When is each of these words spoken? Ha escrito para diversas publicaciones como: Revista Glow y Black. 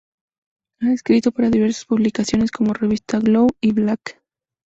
Ha 0.79 0.91
escrito 0.91 1.31
para 1.31 1.51
diversas 1.51 1.85
publicaciones 1.85 2.49
como: 2.51 2.73
Revista 2.73 3.19
Glow 3.19 3.49
y 3.61 3.71
Black. 3.71 4.19